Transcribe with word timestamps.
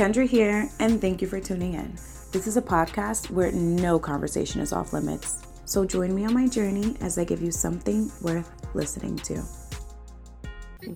Kendra 0.00 0.26
here, 0.26 0.66
and 0.78 0.98
thank 0.98 1.20
you 1.20 1.28
for 1.28 1.40
tuning 1.40 1.74
in. 1.74 1.92
This 2.32 2.46
is 2.46 2.56
a 2.56 2.62
podcast 2.62 3.28
where 3.28 3.52
no 3.52 3.98
conversation 3.98 4.62
is 4.62 4.72
off 4.72 4.94
limits. 4.94 5.42
So 5.66 5.84
join 5.84 6.14
me 6.14 6.24
on 6.24 6.32
my 6.32 6.48
journey 6.48 6.96
as 7.02 7.18
I 7.18 7.24
give 7.24 7.42
you 7.42 7.50
something 7.50 8.10
worth 8.22 8.50
listening 8.72 9.16
to. 9.16 9.42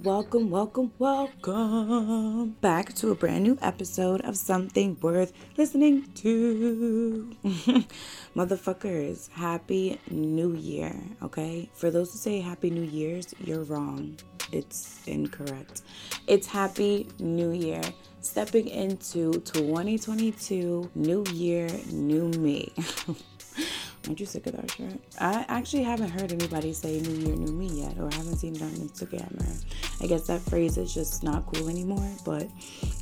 Welcome, 0.02 0.48
welcome, 0.48 0.90
welcome 0.98 2.56
back 2.62 2.94
to 2.94 3.10
a 3.10 3.14
brand 3.14 3.44
new 3.44 3.58
episode 3.60 4.22
of 4.22 4.38
Something 4.38 4.96
Worth 5.02 5.34
Listening 5.58 6.10
to. 6.14 7.30
Motherfuckers, 8.34 9.28
Happy 9.32 10.00
New 10.10 10.54
Year, 10.54 10.98
okay? 11.22 11.68
For 11.74 11.90
those 11.90 12.12
who 12.12 12.18
say 12.18 12.40
Happy 12.40 12.70
New 12.70 12.80
Year's, 12.80 13.34
you're 13.38 13.64
wrong. 13.64 14.16
It's 14.54 15.00
incorrect. 15.08 15.82
It's 16.28 16.46
Happy 16.46 17.08
New 17.18 17.50
Year. 17.50 17.82
Stepping 18.20 18.68
into 18.68 19.32
2022, 19.40 20.92
new 20.94 21.24
year, 21.32 21.68
new 21.90 22.28
me. 22.28 22.72
Aren't 24.06 24.20
you 24.20 24.26
sick 24.26 24.46
of 24.46 24.52
that 24.52 24.70
shit? 24.70 25.00
I 25.18 25.44
actually 25.48 25.82
haven't 25.82 26.10
heard 26.10 26.30
anybody 26.30 26.72
say 26.72 27.00
New 27.00 27.26
Year, 27.26 27.34
New 27.34 27.52
Me 27.52 27.66
yet, 27.66 27.98
or 27.98 28.06
I 28.06 28.14
haven't 28.14 28.36
seen 28.36 28.54
it 28.54 28.62
on 28.62 28.70
Instagram. 28.70 29.32
Or 29.40 30.04
I 30.04 30.06
guess 30.06 30.28
that 30.28 30.40
phrase 30.42 30.78
is 30.78 30.94
just 30.94 31.24
not 31.24 31.46
cool 31.46 31.68
anymore, 31.68 32.08
but 32.24 32.46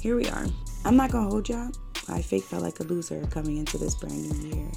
here 0.00 0.16
we 0.16 0.30
are. 0.30 0.46
I'm 0.86 0.96
not 0.96 1.12
gonna 1.12 1.28
hold 1.28 1.50
y'all. 1.50 1.70
I 2.08 2.22
fake 2.22 2.44
felt 2.44 2.62
like 2.62 2.80
a 2.80 2.84
loser 2.84 3.26
coming 3.26 3.58
into 3.58 3.76
this 3.76 3.94
brand 3.94 4.40
new 4.40 4.56
year. 4.56 4.70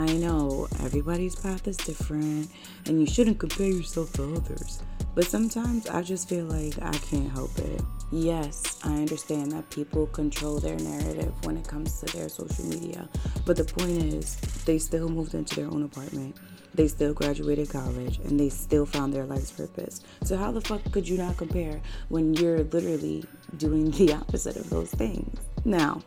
I 0.00 0.14
know 0.14 0.66
everybody's 0.82 1.36
path 1.36 1.68
is 1.68 1.76
different 1.76 2.50
and 2.86 2.98
you 2.98 3.06
shouldn't 3.06 3.38
compare 3.38 3.66
yourself 3.66 4.14
to 4.14 4.34
others. 4.34 4.82
But 5.14 5.26
sometimes 5.26 5.88
I 5.88 6.00
just 6.00 6.26
feel 6.26 6.46
like 6.46 6.80
I 6.80 6.96
can't 6.96 7.30
help 7.30 7.58
it. 7.58 7.82
Yes, 8.10 8.80
I 8.82 8.94
understand 8.94 9.52
that 9.52 9.68
people 9.68 10.06
control 10.06 10.58
their 10.58 10.78
narrative 10.78 11.34
when 11.44 11.58
it 11.58 11.68
comes 11.68 12.00
to 12.00 12.16
their 12.16 12.30
social 12.30 12.64
media. 12.64 13.10
But 13.44 13.58
the 13.58 13.64
point 13.64 13.90
is, 13.90 14.36
they 14.64 14.78
still 14.78 15.10
moved 15.10 15.34
into 15.34 15.56
their 15.56 15.66
own 15.66 15.82
apartment. 15.82 16.34
They 16.72 16.88
still 16.88 17.12
graduated 17.12 17.68
college 17.68 18.20
and 18.20 18.40
they 18.40 18.48
still 18.48 18.86
found 18.86 19.12
their 19.12 19.26
life's 19.26 19.50
purpose. 19.50 20.00
So, 20.24 20.38
how 20.38 20.50
the 20.50 20.62
fuck 20.62 20.82
could 20.92 21.06
you 21.06 21.18
not 21.18 21.36
compare 21.36 21.78
when 22.08 22.32
you're 22.32 22.64
literally 22.64 23.22
doing 23.58 23.90
the 23.90 24.14
opposite 24.14 24.56
of 24.56 24.70
those 24.70 24.92
things? 24.92 25.38
Now, 25.66 26.00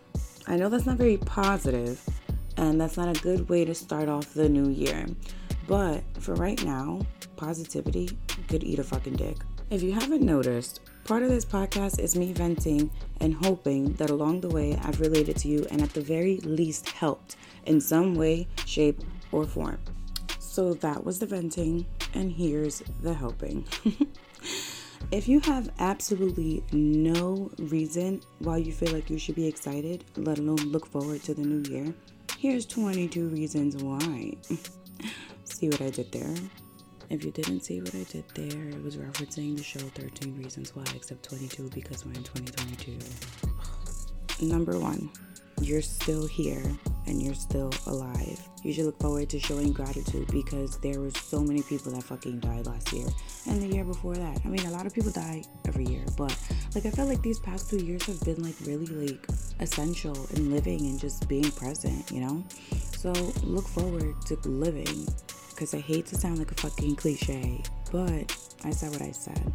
I 0.47 0.57
know 0.57 0.67
that's 0.67 0.87
not 0.87 0.97
very 0.97 1.17
positive, 1.17 2.01
and 2.57 2.79
that's 2.79 2.97
not 2.97 3.15
a 3.15 3.21
good 3.21 3.49
way 3.49 3.65
to 3.65 3.73
start 3.73 4.09
off 4.09 4.33
the 4.33 4.49
new 4.49 4.69
year. 4.69 5.05
But 5.67 6.03
for 6.19 6.35
right 6.35 6.63
now, 6.63 7.01
positivity 7.35 8.17
could 8.47 8.63
eat 8.63 8.79
a 8.79 8.83
fucking 8.83 9.15
dick. 9.15 9.37
If 9.69 9.81
you 9.81 9.93
haven't 9.93 10.21
noticed, 10.21 10.81
part 11.03 11.23
of 11.23 11.29
this 11.29 11.45
podcast 11.45 11.99
is 11.99 12.15
me 12.15 12.33
venting 12.33 12.91
and 13.19 13.33
hoping 13.33 13.93
that 13.93 14.09
along 14.09 14.41
the 14.41 14.49
way 14.49 14.77
I've 14.83 14.99
related 14.99 15.37
to 15.37 15.47
you 15.47 15.65
and 15.71 15.81
at 15.81 15.93
the 15.93 16.01
very 16.01 16.37
least 16.41 16.89
helped 16.89 17.37
in 17.65 17.79
some 17.81 18.15
way, 18.15 18.47
shape, 18.65 19.01
or 19.31 19.45
form. 19.45 19.79
So 20.39 20.73
that 20.75 21.03
was 21.03 21.19
the 21.19 21.25
venting, 21.25 21.85
and 22.13 22.31
here's 22.31 22.83
the 23.01 23.13
helping. 23.13 23.65
if 25.11 25.27
you 25.27 25.39
have 25.39 25.71
absolutely 25.79 26.63
no 26.71 27.49
reason 27.57 28.21
why 28.39 28.57
you 28.57 28.71
feel 28.71 28.91
like 28.91 29.09
you 29.09 29.17
should 29.17 29.35
be 29.35 29.47
excited, 29.47 30.03
let 30.17 30.37
alone 30.37 30.57
look 30.57 30.85
forward 30.85 31.23
to 31.23 31.33
the 31.33 31.41
new 31.41 31.67
year, 31.71 31.93
here's 32.43 32.65
22 32.65 33.29
reasons 33.29 33.81
why. 33.81 34.33
see 35.45 35.69
what 35.69 35.81
I 35.81 35.89
did 35.89 36.11
there? 36.11 36.35
If 37.09 37.23
you 37.23 37.31
didn't 37.31 37.61
see 37.61 37.79
what 37.79 37.95
I 37.95 38.03
did 38.03 38.25
there, 38.35 38.67
it 38.67 38.83
was 38.83 38.97
referencing 38.97 39.55
the 39.55 39.63
show 39.63 39.79
13 39.79 40.37
Reasons 40.37 40.75
Why, 40.75 40.83
except 40.93 41.23
22 41.23 41.69
because 41.69 42.05
we're 42.05 42.11
in 42.11 42.23
2022. 42.23 44.45
Number 44.45 44.77
one, 44.77 45.09
you're 45.61 45.81
still 45.81 46.27
here 46.27 46.65
and 47.07 47.21
you're 47.21 47.33
still 47.33 47.71
alive. 47.87 48.45
You 48.61 48.73
should 48.73 48.87
look 48.87 48.99
forward 48.99 49.29
to 49.29 49.39
showing 49.39 49.71
gratitude 49.71 50.27
because 50.33 50.77
there 50.79 50.99
were 50.99 51.11
so 51.11 51.39
many 51.39 51.61
people 51.61 51.93
that 51.93 52.03
fucking 52.03 52.41
died 52.41 52.65
last 52.65 52.91
year 52.91 53.07
and 53.47 53.61
the 53.61 53.73
year 53.73 53.85
before 53.85 54.15
that. 54.15 54.41
I 54.43 54.49
mean, 54.49 54.65
a 54.65 54.71
lot 54.71 54.85
of 54.85 54.93
people 54.93 55.11
die 55.11 55.43
every 55.65 55.85
year, 55.85 56.03
but 56.17 56.37
like 56.75 56.85
I 56.85 56.91
felt 56.91 57.09
like 57.09 57.21
these 57.21 57.39
past 57.39 57.69
two 57.69 57.77
years 57.77 58.03
have 58.05 58.19
been 58.21 58.41
like 58.41 58.55
really 58.65 58.87
like 58.87 59.27
essential 59.59 60.15
in 60.35 60.51
living 60.51 60.81
and 60.87 60.99
just 60.99 61.27
being 61.27 61.51
present, 61.51 62.09
you 62.11 62.21
know? 62.21 62.43
So 62.97 63.11
look 63.43 63.67
forward 63.67 64.15
to 64.27 64.35
living 64.47 65.07
because 65.49 65.73
I 65.73 65.79
hate 65.79 66.07
to 66.07 66.15
sound 66.15 66.39
like 66.39 66.51
a 66.51 66.55
fucking 66.55 66.95
cliche, 66.95 67.61
but 67.91 68.35
I 68.63 68.71
said 68.71 68.91
what 68.91 69.01
I 69.01 69.11
said. 69.11 69.53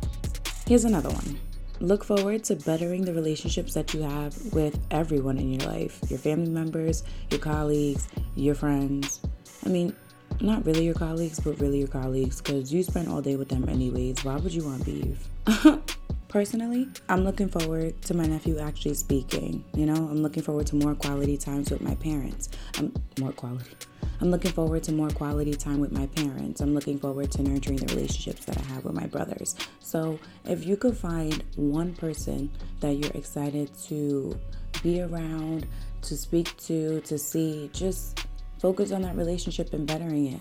Here's 0.66 0.84
another 0.84 1.10
one. 1.10 1.40
Look 1.80 2.04
forward 2.04 2.44
to 2.44 2.56
bettering 2.56 3.04
the 3.04 3.14
relationships 3.14 3.74
that 3.74 3.94
you 3.94 4.02
have 4.02 4.36
with 4.52 4.78
everyone 4.90 5.38
in 5.38 5.52
your 5.52 5.68
life 5.68 6.00
your 6.08 6.18
family 6.18 6.50
members, 6.50 7.04
your 7.30 7.40
colleagues, 7.40 8.08
your 8.34 8.54
friends. 8.54 9.20
I 9.64 9.70
mean, 9.70 9.94
not 10.40 10.64
really 10.66 10.84
your 10.84 10.94
colleagues, 10.94 11.40
but 11.40 11.58
really 11.60 11.78
your 11.78 11.88
colleagues 11.88 12.40
because 12.40 12.72
you 12.72 12.82
spend 12.82 13.08
all 13.08 13.22
day 13.22 13.36
with 13.36 13.48
them 13.48 13.68
anyways. 13.68 14.24
Why 14.24 14.36
would 14.36 14.52
you 14.52 14.64
want 14.64 14.84
beef? 14.84 15.28
Personally, 16.28 16.86
I'm 17.08 17.24
looking 17.24 17.48
forward 17.48 18.02
to 18.02 18.12
my 18.12 18.26
nephew 18.26 18.58
actually 18.58 18.92
speaking. 18.92 19.64
You 19.74 19.86
know, 19.86 19.94
I'm 19.94 20.22
looking 20.22 20.42
forward 20.42 20.66
to 20.66 20.76
more 20.76 20.94
quality 20.94 21.38
times 21.38 21.70
with 21.70 21.80
my 21.80 21.94
parents. 21.94 22.50
I'm 22.76 22.92
more 23.18 23.32
quality. 23.32 23.74
I'm 24.20 24.30
looking 24.30 24.52
forward 24.52 24.82
to 24.84 24.92
more 24.92 25.08
quality 25.08 25.54
time 25.54 25.80
with 25.80 25.90
my 25.90 26.06
parents. 26.08 26.60
I'm 26.60 26.74
looking 26.74 26.98
forward 26.98 27.30
to 27.32 27.42
nurturing 27.42 27.78
the 27.78 27.94
relationships 27.94 28.44
that 28.44 28.58
I 28.58 28.62
have 28.74 28.84
with 28.84 28.92
my 28.92 29.06
brothers. 29.06 29.56
So, 29.80 30.18
if 30.44 30.66
you 30.66 30.76
could 30.76 30.98
find 30.98 31.42
one 31.56 31.94
person 31.94 32.50
that 32.80 32.94
you're 32.96 33.12
excited 33.12 33.70
to 33.84 34.38
be 34.82 35.00
around, 35.00 35.66
to 36.02 36.16
speak 36.16 36.54
to, 36.58 37.00
to 37.02 37.16
see, 37.16 37.70
just 37.72 38.26
focus 38.60 38.92
on 38.92 39.00
that 39.00 39.16
relationship 39.16 39.72
and 39.72 39.86
bettering 39.86 40.34
it. 40.34 40.40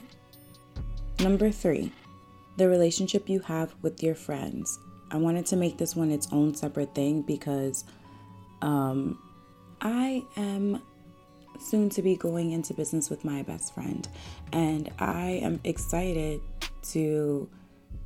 Number 1.24 1.50
three, 1.50 1.94
the 2.58 2.68
relationship 2.68 3.30
you 3.30 3.40
have 3.40 3.74
with 3.82 4.04
your 4.04 4.16
friends. 4.16 4.80
I 5.12 5.18
wanted 5.18 5.46
to 5.48 5.56
make 5.56 5.78
this 5.78 5.96
one 5.96 6.12
its 6.12 6.28
own 6.32 6.56
separate 6.56 6.94
thing 6.94 7.22
because 7.22 7.84
um, 8.62 9.20
I 9.82 10.24
am 10.36 10.82
soon 11.60 11.90
to 11.92 12.02
be 12.02 12.16
going 12.16 12.52
into 12.52 12.74
business 12.74 13.10
with 13.10 13.24
my 13.26 13.44
best 13.44 13.74
friend, 13.74 14.08
and 14.52 14.92
I 15.00 15.40
am 15.44 15.60
excited 15.64 16.42
to 16.92 17.50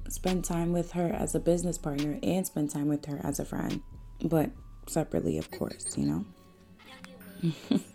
spend 0.10 0.46
time 0.46 0.74
with 0.74 0.92
her 0.92 1.08
as 1.08 1.36
a 1.36 1.40
business 1.40 1.78
partner 1.78 2.20
and 2.22 2.46
spend 2.46 2.70
time 2.70 2.88
with 2.88 3.06
her 3.06 3.20
as 3.24 3.40
a 3.40 3.46
friend, 3.46 3.82
but 4.24 4.50
separately, 4.88 5.38
of 5.38 5.50
course, 5.52 5.98
you 5.98 6.06
know. 7.42 7.80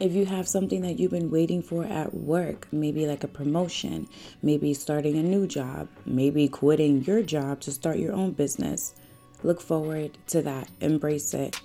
if 0.00 0.12
you 0.12 0.24
have 0.26 0.46
something 0.46 0.82
that 0.82 0.98
you've 0.98 1.10
been 1.10 1.30
waiting 1.30 1.62
for 1.62 1.84
at 1.84 2.14
work, 2.14 2.68
maybe 2.70 3.06
like 3.06 3.24
a 3.24 3.28
promotion, 3.28 4.08
maybe 4.42 4.72
starting 4.74 5.16
a 5.18 5.22
new 5.22 5.46
job, 5.46 5.88
maybe 6.06 6.48
quitting 6.48 7.02
your 7.04 7.22
job 7.22 7.60
to 7.60 7.72
start 7.72 7.98
your 7.98 8.12
own 8.12 8.32
business, 8.32 8.94
look 9.42 9.60
forward 9.60 10.16
to 10.28 10.42
that. 10.42 10.68
Embrace 10.80 11.34
it. 11.34 11.60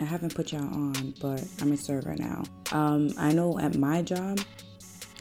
I 0.00 0.04
haven't 0.04 0.34
put 0.34 0.52
y'all 0.52 0.62
on, 0.62 1.14
but 1.20 1.44
I'm 1.60 1.72
a 1.72 1.76
server 1.76 2.14
now. 2.16 2.44
Um, 2.72 3.10
I 3.18 3.32
know 3.32 3.58
at 3.58 3.76
my 3.76 4.02
job, 4.02 4.40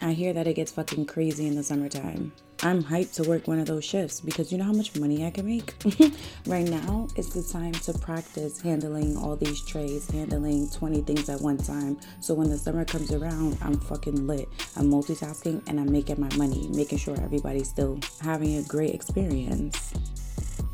I 0.01 0.13
hear 0.13 0.31
that 0.33 0.45
it 0.45 0.53
gets 0.53 0.71
fucking 0.71 1.07
crazy 1.07 1.47
in 1.47 1.55
the 1.55 1.63
summertime. 1.63 2.31
I'm 2.63 2.83
hyped 2.83 3.13
to 3.15 3.29
work 3.29 3.47
one 3.47 3.59
of 3.59 3.67
those 3.67 3.83
shifts 3.83 4.19
because 4.19 4.51
you 4.51 4.57
know 4.57 4.65
how 4.65 4.73
much 4.73 4.95
money 4.99 5.25
I 5.25 5.31
can 5.31 5.45
make? 5.45 5.73
right 6.47 6.67
now, 6.67 7.07
it's 7.15 7.29
the 7.29 7.43
time 7.43 7.73
to 7.73 7.93
practice 7.93 8.61
handling 8.61 9.17
all 9.17 9.35
these 9.35 9.63
trays, 9.63 10.09
handling 10.09 10.69
20 10.69 11.01
things 11.01 11.29
at 11.29 11.41
one 11.41 11.57
time. 11.57 11.99
So 12.19 12.33
when 12.33 12.49
the 12.49 12.57
summer 12.57 12.85
comes 12.85 13.11
around, 13.11 13.57
I'm 13.61 13.79
fucking 13.79 14.27
lit. 14.27 14.47
I'm 14.75 14.89
multitasking 14.89 15.67
and 15.67 15.79
I'm 15.79 15.91
making 15.91 16.19
my 16.19 16.33
money, 16.35 16.67
making 16.73 16.99
sure 16.99 17.19
everybody's 17.21 17.69
still 17.69 17.99
having 18.21 18.57
a 18.57 18.63
great 18.63 18.93
experience. 18.93 19.93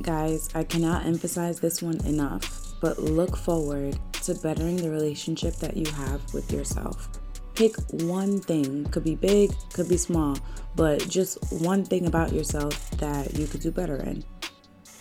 Guys, 0.02 0.50
I 0.54 0.64
cannot 0.66 1.06
emphasize 1.06 1.60
this 1.60 1.82
one 1.82 2.06
enough, 2.06 2.74
but 2.82 3.00
look 3.00 3.38
forward 3.38 3.98
to 4.24 4.36
bettering 4.36 4.78
the 4.78 4.90
relationship 4.90 5.56
that 5.56 5.78
you 5.78 5.90
have 5.94 6.34
with 6.34 6.52
yourself. 6.52 7.10
Pick 7.56 7.76
one 7.92 8.40
thing, 8.40 8.86
could 8.86 9.04
be 9.04 9.16
big, 9.16 9.54
could 9.74 9.88
be 9.88 9.98
small, 9.98 10.38
but 10.76 11.08
just 11.08 11.38
one 11.62 11.86
thing 11.86 12.08
about 12.08 12.34
yourself 12.34 12.90
that 12.92 13.38
you 13.38 13.46
could 13.46 13.62
do 13.62 13.72
better 13.72 13.98
in. 13.98 14.24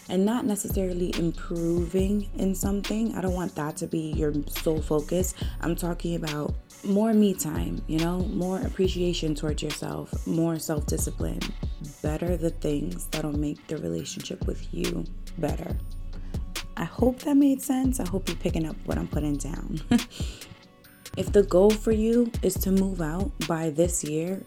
And 0.08 0.26
not 0.26 0.44
necessarily 0.44 1.14
improving 1.18 2.28
in 2.36 2.54
something. 2.54 3.16
I 3.16 3.22
don't 3.22 3.32
want 3.32 3.54
that 3.54 3.76
to 3.78 3.86
be 3.86 4.12
your 4.12 4.34
sole 4.48 4.82
focus. 4.82 5.34
I'm 5.62 5.74
talking 5.74 6.16
about 6.16 6.54
more 6.84 7.14
me 7.14 7.32
time, 7.32 7.82
you 7.86 7.98
know, 7.98 8.18
more 8.18 8.60
appreciation 8.60 9.34
towards 9.34 9.62
yourself, 9.62 10.26
more 10.26 10.58
self 10.58 10.84
discipline. 10.86 11.40
Better 12.02 12.36
the 12.36 12.50
things 12.50 13.06
that'll 13.06 13.38
make 13.38 13.66
the 13.68 13.78
relationship 13.78 14.46
with 14.46 14.74
you 14.74 15.04
better. 15.38 15.76
I 16.76 16.84
hope 16.84 17.20
that 17.20 17.36
made 17.36 17.62
sense. 17.62 18.00
I 18.00 18.08
hope 18.08 18.28
you're 18.28 18.36
picking 18.36 18.66
up 18.66 18.76
what 18.84 18.98
I'm 18.98 19.08
putting 19.08 19.36
down. 19.36 19.80
If 21.16 21.32
the 21.32 21.42
goal 21.42 21.70
for 21.70 21.92
you 21.92 22.32
is 22.42 22.54
to 22.54 22.72
move 22.72 23.02
out 23.02 23.30
by 23.46 23.68
this 23.68 24.02
year, 24.02 24.42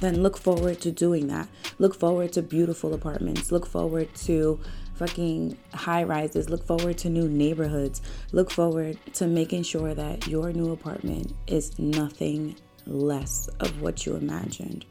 then 0.00 0.22
look 0.22 0.38
forward 0.38 0.80
to 0.80 0.90
doing 0.90 1.26
that. 1.28 1.48
Look 1.78 1.94
forward 1.94 2.32
to 2.32 2.42
beautiful 2.42 2.94
apartments. 2.94 3.52
Look 3.52 3.66
forward 3.66 4.12
to 4.24 4.58
fucking 4.94 5.58
high 5.74 6.04
rises. 6.04 6.48
Look 6.48 6.66
forward 6.66 6.96
to 6.98 7.10
new 7.10 7.28
neighborhoods. 7.28 8.00
Look 8.32 8.50
forward 8.50 8.98
to 9.14 9.26
making 9.26 9.64
sure 9.64 9.94
that 9.94 10.26
your 10.26 10.52
new 10.52 10.72
apartment 10.72 11.34
is 11.46 11.78
nothing 11.78 12.56
less 12.86 13.48
of 13.60 13.82
what 13.82 14.06
you 14.06 14.16
imagined. 14.16 14.86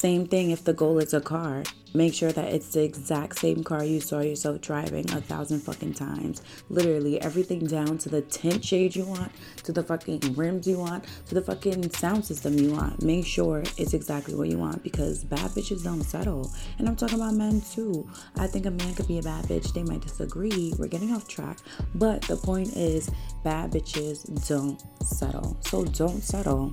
Same 0.00 0.26
thing 0.26 0.50
if 0.50 0.64
the 0.64 0.72
goal 0.72 0.98
is 0.98 1.12
a 1.12 1.20
car. 1.20 1.62
Make 1.92 2.14
sure 2.14 2.32
that 2.32 2.54
it's 2.54 2.70
the 2.70 2.82
exact 2.82 3.38
same 3.38 3.62
car 3.62 3.84
you 3.84 4.00
saw 4.00 4.20
yourself 4.20 4.62
driving 4.62 5.04
a 5.10 5.20
thousand 5.20 5.60
fucking 5.60 5.92
times. 5.92 6.40
Literally 6.70 7.20
everything 7.20 7.66
down 7.66 7.98
to 7.98 8.08
the 8.08 8.22
tint 8.22 8.64
shade 8.64 8.96
you 8.96 9.04
want, 9.04 9.30
to 9.64 9.72
the 9.72 9.82
fucking 9.82 10.20
rims 10.36 10.66
you 10.66 10.78
want, 10.78 11.04
to 11.26 11.34
the 11.34 11.42
fucking 11.42 11.90
sound 11.90 12.24
system 12.24 12.58
you 12.58 12.72
want. 12.72 13.02
Make 13.02 13.26
sure 13.26 13.62
it's 13.76 13.92
exactly 13.92 14.34
what 14.34 14.48
you 14.48 14.56
want 14.56 14.82
because 14.82 15.22
bad 15.22 15.50
bitches 15.50 15.84
don't 15.84 16.02
settle. 16.02 16.50
And 16.78 16.88
I'm 16.88 16.96
talking 16.96 17.16
about 17.16 17.34
men 17.34 17.60
too. 17.60 18.08
I 18.38 18.46
think 18.46 18.64
a 18.64 18.70
man 18.70 18.94
could 18.94 19.06
be 19.06 19.18
a 19.18 19.22
bad 19.22 19.44
bitch. 19.44 19.74
They 19.74 19.82
might 19.82 20.00
disagree. 20.00 20.72
We're 20.78 20.88
getting 20.88 21.12
off 21.12 21.28
track. 21.28 21.58
But 21.94 22.22
the 22.22 22.38
point 22.38 22.74
is, 22.74 23.10
bad 23.44 23.72
bitches 23.72 24.48
don't 24.48 24.82
settle. 25.04 25.58
So 25.60 25.84
don't 25.84 26.22
settle. 26.22 26.72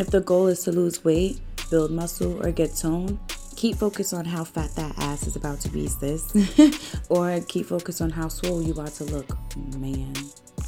If 0.00 0.08
the 0.08 0.22
goal 0.22 0.46
is 0.46 0.64
to 0.64 0.72
lose 0.72 1.04
weight, 1.04 1.40
build 1.68 1.90
muscle, 1.90 2.42
or 2.42 2.50
get 2.52 2.74
toned, 2.74 3.18
keep 3.54 3.76
focus 3.76 4.14
on 4.14 4.24
how 4.24 4.44
fat 4.44 4.74
that 4.74 4.98
ass 4.98 5.26
is 5.26 5.36
about 5.36 5.60
to 5.60 5.68
be, 5.68 5.88
sis. 5.88 7.04
or 7.10 7.38
keep 7.40 7.66
focus 7.66 8.00
on 8.00 8.08
how 8.08 8.28
swole 8.28 8.62
you 8.62 8.70
are 8.70 8.80
about 8.80 8.94
to 8.94 9.04
look, 9.04 9.36
man 9.76 10.14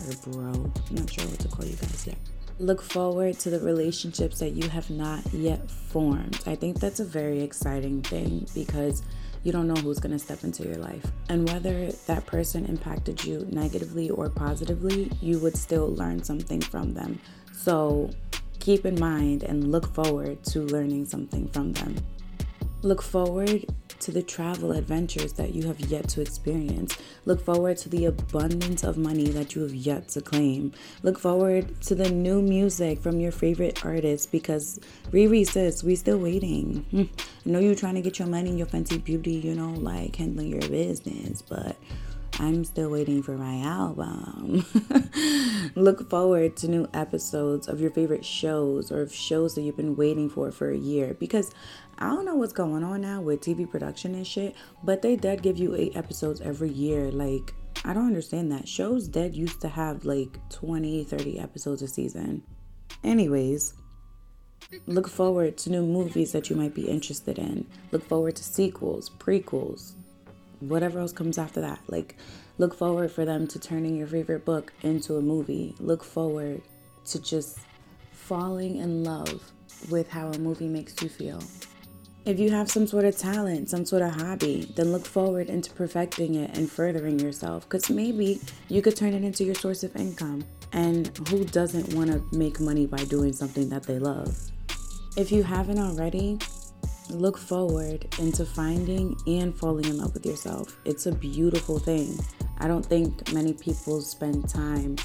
or 0.06 0.30
bro. 0.30 0.50
I'm 0.50 0.94
not 0.94 1.10
sure 1.10 1.26
what 1.26 1.38
to 1.38 1.48
call 1.48 1.64
you 1.64 1.76
guys 1.76 2.06
yet. 2.06 2.18
Look 2.58 2.82
forward 2.82 3.38
to 3.38 3.48
the 3.48 3.58
relationships 3.60 4.38
that 4.40 4.50
you 4.50 4.68
have 4.68 4.90
not 4.90 5.24
yet 5.32 5.70
formed. 5.70 6.38
I 6.44 6.54
think 6.54 6.78
that's 6.78 7.00
a 7.00 7.04
very 7.04 7.40
exciting 7.40 8.02
thing 8.02 8.46
because 8.54 9.02
you 9.44 9.50
don't 9.50 9.66
know 9.66 9.80
who's 9.80 9.98
going 9.98 10.12
to 10.12 10.18
step 10.18 10.44
into 10.44 10.64
your 10.64 10.76
life. 10.76 11.10
And 11.30 11.48
whether 11.48 11.90
that 11.90 12.26
person 12.26 12.66
impacted 12.66 13.24
you 13.24 13.46
negatively 13.50 14.10
or 14.10 14.28
positively, 14.28 15.10
you 15.22 15.38
would 15.38 15.56
still 15.56 15.88
learn 15.94 16.22
something 16.22 16.60
from 16.60 16.92
them. 16.92 17.18
So 17.54 18.10
keep 18.62 18.86
in 18.86 18.98
mind 18.98 19.42
and 19.42 19.72
look 19.72 19.92
forward 19.92 20.42
to 20.44 20.60
learning 20.60 21.04
something 21.04 21.48
from 21.48 21.72
them. 21.72 21.96
Look 22.82 23.02
forward 23.02 23.66
to 23.98 24.10
the 24.12 24.22
travel 24.22 24.72
adventures 24.72 25.32
that 25.34 25.52
you 25.52 25.66
have 25.66 25.80
yet 25.80 26.08
to 26.10 26.20
experience. 26.20 26.96
Look 27.24 27.40
forward 27.40 27.76
to 27.78 27.88
the 27.88 28.06
abundance 28.06 28.84
of 28.84 28.96
money 28.96 29.28
that 29.30 29.54
you 29.54 29.62
have 29.62 29.74
yet 29.74 30.08
to 30.10 30.20
claim. 30.20 30.72
Look 31.02 31.18
forward 31.18 31.80
to 31.82 31.94
the 31.96 32.10
new 32.10 32.40
music 32.40 33.00
from 33.00 33.18
your 33.18 33.32
favorite 33.32 33.84
artists 33.84 34.26
because 34.26 34.78
Riri 35.10 35.44
says 35.46 35.82
we 35.82 35.96
still 35.96 36.18
waiting. 36.18 36.84
Hmm. 36.90 37.02
I 37.46 37.50
know 37.50 37.58
you're 37.58 37.74
trying 37.74 37.94
to 37.94 38.00
get 38.00 38.18
your 38.20 38.28
money 38.28 38.56
your 38.56 38.66
Fenty 38.66 39.02
Beauty, 39.02 39.34
you 39.34 39.54
know, 39.54 39.70
like 39.70 40.16
handling 40.16 40.48
your 40.48 40.68
business, 40.68 41.42
but 41.42 41.76
I'm 42.38 42.64
still 42.64 42.90
waiting 42.90 43.22
for 43.22 43.36
my 43.36 43.60
album. 43.60 44.64
Look 45.74 46.08
forward 46.08 46.56
to 46.58 46.68
new 46.68 46.88
episodes 46.94 47.68
of 47.68 47.80
your 47.80 47.90
favorite 47.90 48.24
shows 48.24 48.90
or 48.90 49.08
shows 49.08 49.54
that 49.54 49.62
you've 49.62 49.76
been 49.76 49.96
waiting 49.96 50.30
for 50.30 50.50
for 50.50 50.70
a 50.70 50.76
year 50.76 51.14
because 51.14 51.52
I 51.98 52.06
don't 52.06 52.24
know 52.24 52.34
what's 52.34 52.52
going 52.52 52.82
on 52.82 53.02
now 53.02 53.20
with 53.20 53.42
TV 53.42 53.70
production 53.70 54.14
and 54.14 54.26
shit, 54.26 54.54
but 54.82 55.02
they 55.02 55.14
did 55.14 55.42
give 55.42 55.58
you 55.58 55.74
eight 55.74 55.96
episodes 55.96 56.40
every 56.40 56.70
year. 56.70 57.12
Like, 57.12 57.54
I 57.84 57.92
don't 57.92 58.06
understand 58.06 58.50
that. 58.52 58.66
Shows 58.66 59.08
dead 59.08 59.34
used 59.34 59.60
to 59.60 59.68
have 59.68 60.04
like 60.04 60.38
20, 60.50 61.04
30 61.04 61.38
episodes 61.38 61.82
a 61.82 61.88
season. 61.88 62.42
Anyways, 63.04 63.74
look 64.86 65.08
forward 65.08 65.58
to 65.58 65.70
new 65.70 65.84
movies 65.84 66.32
that 66.32 66.48
you 66.48 66.56
might 66.56 66.74
be 66.74 66.88
interested 66.88 67.38
in. 67.38 67.66
Look 67.90 68.04
forward 68.04 68.36
to 68.36 68.44
sequels, 68.44 69.10
prequels, 69.10 69.94
whatever 70.68 70.98
else 70.98 71.12
comes 71.12 71.38
after 71.38 71.60
that. 71.60 71.80
Like, 71.88 72.16
look 72.58 72.74
forward 72.74 73.10
for 73.10 73.24
them 73.24 73.46
to 73.48 73.58
turning 73.58 73.96
your 73.96 74.06
favorite 74.06 74.44
book 74.44 74.72
into 74.82 75.16
a 75.16 75.22
movie. 75.22 75.74
Look 75.78 76.04
forward 76.04 76.62
to 77.06 77.20
just 77.20 77.58
falling 78.12 78.76
in 78.76 79.04
love 79.04 79.52
with 79.90 80.10
how 80.10 80.28
a 80.28 80.38
movie 80.38 80.68
makes 80.68 81.00
you 81.02 81.08
feel. 81.08 81.42
If 82.24 82.38
you 82.38 82.50
have 82.50 82.70
some 82.70 82.86
sort 82.86 83.04
of 83.04 83.18
talent, 83.18 83.68
some 83.68 83.84
sort 83.84 84.02
of 84.02 84.14
hobby, 84.14 84.72
then 84.76 84.92
look 84.92 85.04
forward 85.04 85.48
into 85.48 85.72
perfecting 85.72 86.36
it 86.36 86.56
and 86.56 86.70
furthering 86.70 87.18
yourself 87.18 87.64
because 87.64 87.90
maybe 87.90 88.40
you 88.68 88.80
could 88.80 88.94
turn 88.94 89.12
it 89.12 89.24
into 89.24 89.42
your 89.42 89.56
source 89.56 89.82
of 89.82 89.96
income. 89.96 90.44
And 90.72 91.08
who 91.28 91.44
doesn't 91.44 91.92
want 91.94 92.12
to 92.12 92.24
make 92.36 92.60
money 92.60 92.86
by 92.86 93.04
doing 93.04 93.32
something 93.32 93.68
that 93.70 93.82
they 93.82 93.98
love? 93.98 94.38
If 95.16 95.32
you 95.32 95.42
haven't 95.42 95.80
already, 95.80 96.38
look 97.12 97.38
forward 97.38 98.06
into 98.18 98.44
finding 98.44 99.16
and 99.26 99.54
falling 99.54 99.84
in 99.84 99.98
love 99.98 100.14
with 100.14 100.26
yourself. 100.26 100.76
It's 100.84 101.06
a 101.06 101.12
beautiful 101.12 101.78
thing. 101.78 102.18
I 102.58 102.68
don't 102.68 102.84
think 102.84 103.32
many 103.32 103.52
people 103.52 104.00
spend 104.00 104.48
time 104.48 104.96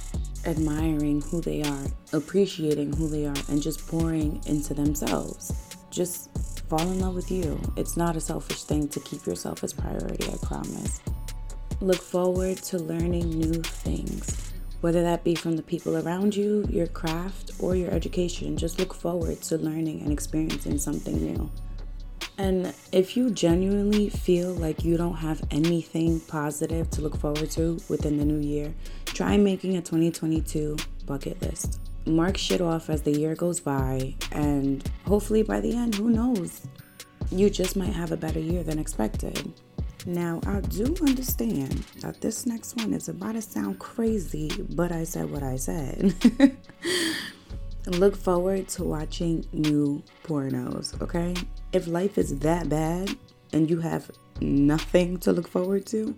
admiring 0.46 1.22
who 1.22 1.42
they 1.42 1.64
are, 1.64 1.86
appreciating 2.14 2.94
who 2.94 3.08
they 3.08 3.26
are, 3.26 3.36
and 3.50 3.62
just 3.62 3.88
pouring 3.88 4.42
into 4.46 4.74
themselves. 4.74 5.76
Just 5.90 6.30
fall 6.70 6.82
in 6.82 7.00
love 7.00 7.16
with 7.16 7.32
you. 7.32 7.60
It's 7.76 7.98
not 7.98 8.16
a 8.16 8.22
selfish 8.22 8.64
thing 8.64 8.88
to 8.90 9.00
keep 9.02 9.26
yourself 9.26 9.64
as 9.64 9.74
priority, 9.74 10.28
I 10.28 10.38
promise. 10.46 11.02
Look 11.82 12.02
forward 12.02 12.58
to 12.58 12.78
learning 12.78 13.30
new 13.30 13.62
things, 13.62 14.52
whether 14.82 15.02
that 15.04 15.24
be 15.24 15.36
from 15.36 15.56
the 15.56 15.64
people 15.64 15.98
around 15.98 16.36
you, 16.36 16.66
your 16.70 16.88
craft, 16.88 17.52
or 17.60 17.76
your 17.76 17.92
education. 17.92 18.58
Just 18.58 18.80
look 18.80 18.94
forward 18.94 19.42
to 19.44 19.58
learning 19.58 20.02
and 20.02 20.12
experiencing 20.12 20.78
something 20.78 21.16
new. 21.16 21.52
And 22.38 22.74
if 22.92 23.18
you 23.18 23.32
genuinely 23.32 24.10
feel 24.10 24.54
like 24.54 24.84
you 24.84 24.96
don't 24.96 25.16
have 25.16 25.44
anything 25.50 26.20
positive 26.22 26.90
to 26.92 27.02
look 27.02 27.18
forward 27.18 27.50
to 27.52 27.80
within 27.90 28.18
the 28.18 28.26
new 28.26 28.40
year, 28.40 28.74
try 29.06 29.38
making 29.38 29.78
a 29.78 29.82
2022 29.82 30.78
bucket 31.06 31.42
list. 31.42 31.80
Mark 32.06 32.38
shit 32.38 32.62
off 32.62 32.90
as 32.90 33.02
the 33.02 33.12
year 33.12 33.36
goes 33.36 33.60
by, 33.60 34.14
and 34.32 34.88
hopefully 35.06 35.44
by 35.44 35.60
the 35.60 35.76
end, 35.76 35.96
who 35.96 36.10
knows? 36.10 36.68
You 37.32 37.50
just 37.50 37.76
might 37.76 37.94
have 37.94 38.12
a 38.12 38.18
better 38.18 38.40
year 38.40 38.64
than 38.64 38.80
expected. 38.80 39.52
Now, 40.06 40.40
I 40.46 40.62
do 40.62 40.96
understand 41.02 41.72
that 42.00 42.22
this 42.22 42.46
next 42.46 42.78
one 42.78 42.94
is 42.94 43.10
about 43.10 43.34
to 43.34 43.42
sound 43.42 43.80
crazy, 43.80 44.50
but 44.70 44.92
I 44.92 45.04
said 45.04 45.30
what 45.30 45.44
I 45.44 45.58
said. 45.58 46.16
Look 47.88 48.18
forward 48.18 48.68
to 48.70 48.84
watching 48.84 49.46
new 49.54 50.04
pornos, 50.26 51.02
okay? 51.02 51.34
If 51.72 51.88
life 51.88 52.18
is 52.18 52.38
that 52.40 52.68
bad 52.68 53.16
and 53.54 53.70
you 53.70 53.80
have 53.80 54.12
nothing 54.42 55.18
to 55.20 55.32
look 55.32 55.48
forward 55.48 55.86
to, 55.88 56.14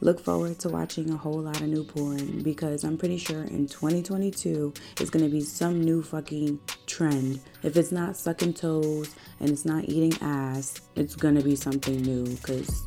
look 0.00 0.18
forward 0.18 0.58
to 0.60 0.70
watching 0.70 1.10
a 1.10 1.16
whole 1.18 1.42
lot 1.42 1.60
of 1.60 1.68
new 1.68 1.84
porn 1.84 2.42
because 2.42 2.84
I'm 2.84 2.96
pretty 2.96 3.18
sure 3.18 3.42
in 3.42 3.66
2022 3.66 4.72
it's 4.98 5.10
gonna 5.10 5.28
be 5.28 5.42
some 5.42 5.82
new 5.82 6.02
fucking 6.02 6.58
trend. 6.86 7.40
If 7.62 7.76
it's 7.76 7.92
not 7.92 8.16
sucking 8.16 8.54
toes 8.54 9.14
and 9.40 9.50
it's 9.50 9.66
not 9.66 9.84
eating 9.90 10.14
ass, 10.22 10.80
it's 10.96 11.16
gonna 11.16 11.42
be 11.42 11.54
something 11.54 12.00
new 12.00 12.24
because 12.24 12.82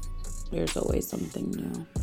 there's 0.51 0.75
always 0.75 1.07
something 1.07 1.51
new. 1.51 2.02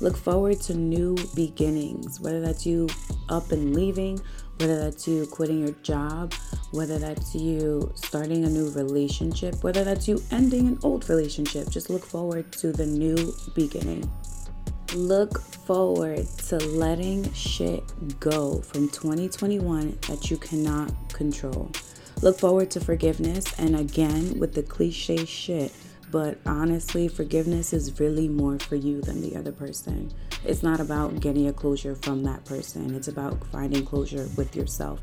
Look 0.00 0.16
forward 0.16 0.60
to 0.62 0.74
new 0.74 1.14
beginnings, 1.34 2.20
whether 2.20 2.40
that's 2.40 2.64
you 2.64 2.88
up 3.28 3.52
and 3.52 3.74
leaving, 3.74 4.18
whether 4.58 4.78
that's 4.78 5.06
you 5.06 5.26
quitting 5.26 5.60
your 5.60 5.74
job, 5.82 6.32
whether 6.70 6.98
that's 6.98 7.34
you 7.34 7.92
starting 7.94 8.44
a 8.44 8.48
new 8.48 8.70
relationship, 8.70 9.62
whether 9.62 9.84
that's 9.84 10.08
you 10.08 10.22
ending 10.30 10.68
an 10.68 10.78
old 10.82 11.08
relationship. 11.10 11.68
Just 11.68 11.90
look 11.90 12.04
forward 12.04 12.50
to 12.52 12.72
the 12.72 12.86
new 12.86 13.34
beginning. 13.54 14.10
Look 14.94 15.42
forward 15.42 16.26
to 16.48 16.56
letting 16.56 17.30
shit 17.32 17.84
go 18.18 18.60
from 18.62 18.88
2021 18.88 19.98
that 20.08 20.30
you 20.30 20.38
cannot 20.38 20.92
control. 21.12 21.70
Look 22.22 22.38
forward 22.38 22.70
to 22.72 22.80
forgiveness 22.80 23.44
and 23.58 23.76
again 23.76 24.38
with 24.38 24.54
the 24.54 24.62
cliche 24.62 25.24
shit 25.24 25.72
but 26.10 26.38
honestly, 26.46 27.08
forgiveness 27.08 27.72
is 27.72 28.00
really 28.00 28.28
more 28.28 28.58
for 28.58 28.76
you 28.76 29.00
than 29.00 29.20
the 29.20 29.36
other 29.36 29.52
person. 29.52 30.12
It's 30.44 30.62
not 30.62 30.80
about 30.80 31.20
getting 31.20 31.48
a 31.48 31.52
closure 31.52 31.94
from 31.94 32.22
that 32.24 32.44
person, 32.44 32.94
it's 32.94 33.08
about 33.08 33.46
finding 33.48 33.84
closure 33.84 34.28
with 34.36 34.56
yourself. 34.56 35.00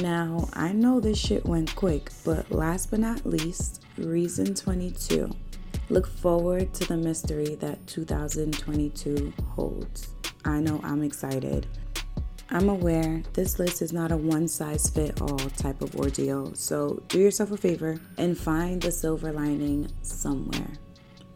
Now, 0.00 0.48
I 0.54 0.72
know 0.72 1.00
this 1.00 1.18
shit 1.18 1.44
went 1.44 1.74
quick, 1.76 2.10
but 2.24 2.50
last 2.50 2.90
but 2.90 3.00
not 3.00 3.26
least, 3.26 3.84
reason 3.98 4.54
22. 4.54 5.30
Look 5.90 6.06
forward 6.06 6.72
to 6.74 6.86
the 6.86 6.96
mystery 6.96 7.56
that 7.56 7.86
2022 7.86 9.32
holds. 9.54 10.14
I 10.44 10.60
know 10.60 10.80
I'm 10.82 11.02
excited. 11.02 11.66
I'm 12.52 12.68
aware 12.68 13.22
this 13.34 13.60
list 13.60 13.80
is 13.80 13.92
not 13.92 14.10
a 14.10 14.16
one 14.16 14.48
size 14.48 14.90
fit 14.90 15.20
all 15.20 15.38
type 15.38 15.82
of 15.82 15.94
ordeal, 15.94 16.52
so 16.56 17.00
do 17.06 17.20
yourself 17.20 17.52
a 17.52 17.56
favor 17.56 18.00
and 18.18 18.36
find 18.36 18.82
the 18.82 18.90
silver 18.90 19.32
lining 19.32 19.88
somewhere 20.02 20.72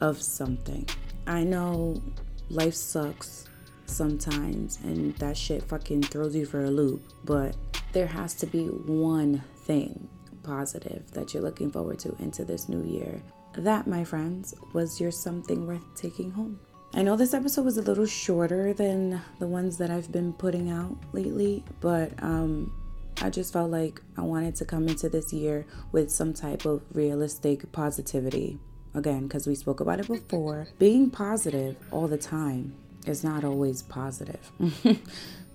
of 0.01 0.21
something. 0.21 0.89
I 1.29 1.45
know 1.45 2.03
life 2.51 2.75
sucks 2.75 3.49
sometimes 3.87 4.81
and 4.83 5.15
that 5.19 5.37
shit 5.37 5.63
fucking 5.63 6.03
throws 6.03 6.35
you 6.35 6.47
for 6.47 6.65
a 6.65 6.71
loop, 6.71 7.01
but 7.25 7.57
there 7.93 8.09
has 8.09 8.35
to 8.35 8.47
be 8.47 8.67
one 8.67 9.41
thing 9.67 10.09
positive 10.43 11.09
that 11.13 11.33
you're 11.33 11.45
looking 11.45 11.71
forward 11.71 12.01
to 12.01 12.17
into 12.19 12.45
this 12.45 12.69
new 12.69 12.83
year. 12.83 13.23
That, 13.57 13.87
my 13.87 14.03
friends, 14.03 14.53
was 14.73 15.01
your 15.01 15.13
something 15.13 15.65
worth 15.65 15.95
taking 15.95 16.33
home. 16.33 16.59
I 16.97 17.03
know 17.03 17.17
this 17.17 17.35
episode 17.35 17.65
was 17.65 17.77
a 17.77 17.83
little 17.83 18.07
shorter 18.07 18.73
than 18.73 19.21
the 19.41 19.49
ones 19.49 19.79
that 19.79 19.91
I've 19.91 20.13
been 20.13 20.33
putting 20.33 20.71
out 20.71 20.97
lately, 21.13 21.65
but 21.81 22.13
um, 22.23 22.73
I 23.21 23.31
just 23.31 23.53
felt 23.53 23.73
like 23.73 24.01
I 24.17 24.21
wanted 24.21 24.55
to 24.57 24.65
come 24.65 24.87
into 24.87 25.09
this 25.09 25.33
year 25.33 25.67
with 25.91 26.09
some 26.13 26.33
type 26.33 26.65
of 26.67 26.83
realistic 26.93 27.73
positivity. 27.73 28.61
Again, 28.95 29.25
because 29.25 29.45
we 29.49 29.57
spoke 29.57 29.81
about 29.81 29.99
it 29.99 30.07
before, 30.07 30.69
being 30.79 31.11
positive 31.11 31.75
all 31.91 32.07
the 32.07 32.17
time 32.17 32.77
is 33.07 33.25
not 33.25 33.43
always 33.43 33.83
positive. 33.83 34.53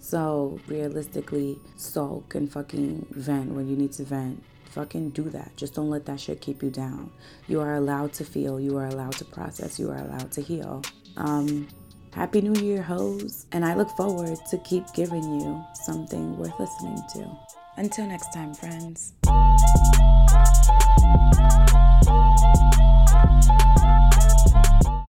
so, 0.02 0.60
realistically, 0.68 1.58
sulk 1.78 2.36
and 2.36 2.52
fucking 2.52 3.08
vent 3.12 3.54
when 3.54 3.70
you 3.70 3.78
need 3.78 3.94
to 3.94 4.04
vent 4.04 4.44
fucking 4.70 5.12
do 5.12 5.24
that. 5.30 5.56
Just 5.56 5.76
don't 5.76 5.90
let 5.90 6.06
that 6.06 6.20
shit 6.20 6.42
keep 6.42 6.64
you 6.64 6.70
down. 6.70 7.12
You 7.48 7.62
are 7.62 7.76
allowed 7.76 8.14
to 8.14 8.26
feel, 8.26 8.60
you 8.60 8.78
are 8.78 8.86
allowed 8.86 9.14
to 9.14 9.26
process, 9.26 9.80
you 9.80 9.90
are 9.90 9.98
allowed 9.98 10.32
to 10.34 10.42
heal. 10.42 10.84
Um, 11.18 11.68
Happy 12.14 12.42
New 12.42 12.60
Year, 12.62 12.82
hoes. 12.82 13.46
And 13.52 13.64
I 13.64 13.76
look 13.76 13.90
forward 13.92 14.38
to 14.50 14.58
keep 14.60 14.84
giving 14.94 15.24
you 15.24 15.64
something 15.74 16.38
worth 16.38 16.60
listening 16.60 17.02
to. 17.14 17.38
Until 17.78 18.08
next 18.08 18.34
time, 18.34 18.54
friends. 18.54 19.14